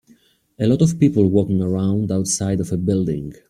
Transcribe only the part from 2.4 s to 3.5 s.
of a building.